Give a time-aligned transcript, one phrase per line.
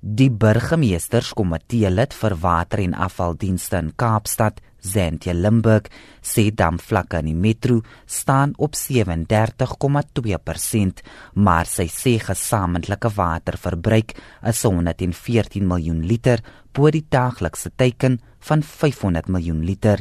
[0.00, 5.92] Die burgemeesterskomitee lid vir water en afvaldienste in Kaapstad, Zentia Limburg,
[6.24, 11.04] sê damvlakke in die metro staan op 37,2%,
[11.36, 14.16] maar sy sê gesamentlike waterverbruik
[14.48, 16.40] is 114 miljoen liter
[16.72, 20.00] bo die daaglikse teiken van 500 miljoen liter.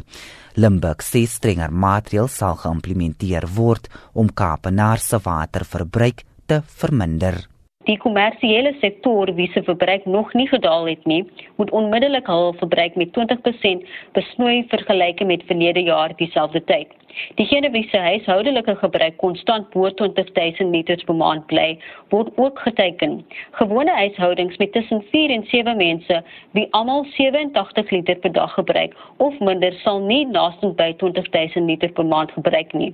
[0.56, 7.49] Limburg sê strenger maatreëls sal geïmplementeer word om Kaapenaar se waterverbruik te verminder.
[7.90, 11.24] Die kommersiële sektor wie se verbruik nog nie gedaal het nie,
[11.58, 16.93] moet onmiddellik hul verbruik met 20% besnoei vergelyk met verlede jaar dieselfde tyd.
[17.39, 21.79] Diegene wie se huishoudelike gebruik konstant bo 20000 liters per maand bly,
[22.14, 23.20] word ook geteken.
[23.57, 28.93] Gewone huishoudings met tussen 4 en 7 mense wie almal 87 liter per dag gebruik
[29.18, 32.94] of minder sal nie naaste by 20000 liter per maand gebruik nie.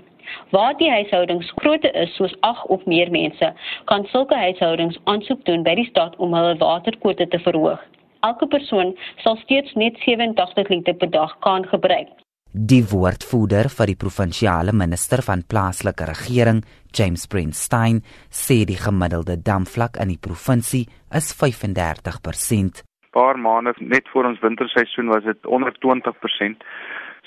[0.56, 3.54] Waar die huishoudings groter is soos 8 of meer mense,
[3.92, 7.82] kan sulke huishoudings aansoek doen by die stad om hulle waterkwote te verhoog.
[8.26, 12.10] Elke persoon sal steeds net 87 liter per dag kan gebruik.
[12.56, 16.62] Die woordvoerder vir die provinsiale minister van plaaslike regering,
[16.96, 18.00] James Brandstein,
[18.32, 22.86] sê die gemiddelde damvlak in die provinsie is 35%.
[23.16, 26.64] Paar maande net voor ons winterseisoen was dit onder 20%.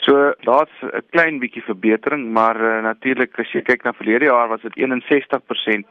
[0.04, 4.48] So daar's 'n klein bietjie verbetering, maar uh, natuurlik as jy kyk na verlede jaar
[4.48, 5.86] was dit 61%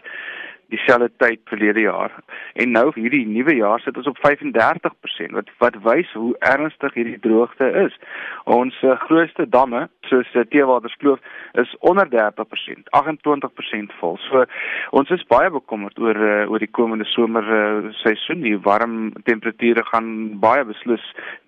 [0.73, 2.13] dieselfde tyd verlede jaar.
[2.53, 7.19] En nou hierdie nuwe jaar sit ons op 35% wat wat wys hoe ernstig hierdie
[7.23, 7.95] droogte is.
[8.43, 11.23] Ons uh, grootste damme, soos die uh, Teewaterskloof,
[11.63, 14.19] is onder 30%, 28% vol.
[14.27, 14.43] So
[14.91, 18.43] ons is baie bekommerd oor uh, oor die komende somer uh, seisoen.
[18.43, 21.03] Die warm temperature gaan baie beslis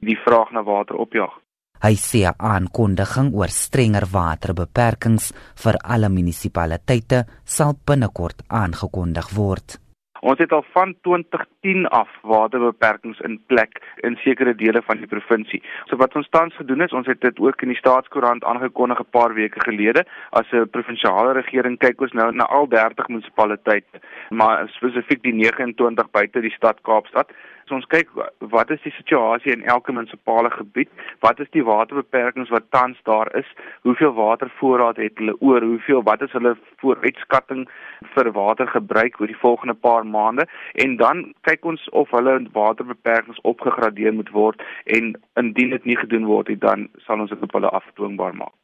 [0.06, 1.36] die vraag na water opjaag.
[1.86, 5.26] Hy sê 'n aankondiging oor strenger waterbeperkings
[5.64, 9.80] vir alle munisipaliteite sal binnekort aangekondig word.
[10.22, 15.62] Ons het al van 2010 af waterbeperkings in plek in sekere dele van die provinsie.
[15.88, 19.12] So wat ons tans gedoen is, ons het dit ook in die staatskoerant aangekondig 'n
[19.12, 20.06] paar weke gelede.
[20.32, 26.12] As 'n provinsiale regering kyk ons nou na al 30 munisipaliteite, maar spesifiek die 29
[26.12, 27.32] buite die stad Kaapstad.
[27.70, 28.10] So ons kyk
[28.50, 30.90] wat is die situasie in elke munisipale gebied?
[31.22, 33.46] Wat is die waterbeperkings wat tans daar is?
[33.86, 35.62] Hoeveel watervoorraad het hulle oor?
[35.62, 37.68] Hoeveel wat is hulle vooruitskatting
[38.16, 40.48] vir watergebruik oor die volgende paar maande
[40.82, 44.66] en dan kyk ons of hulle waterbeperkings opgegradeer moet word
[44.98, 48.56] en indien dit nie gedoen word nie dan sal ons dit op hulle afdwingbaar maak.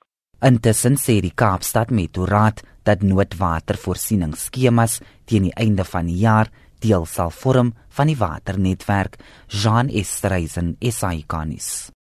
[0.46, 5.00] Intussen sê die Kaapstad Metroraad dat noodwatervoorsieningsskemas
[5.30, 6.50] teen die einde van die jaar
[6.80, 11.91] deel sal vorm van die waternetwerk Jean Estreisen SAICanis.